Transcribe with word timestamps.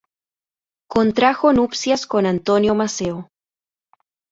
Contrajo 0.89 1.53
nupcias 1.53 2.07
con 2.07 2.25
Antonio 2.25 2.73
Maceo. 2.73 3.29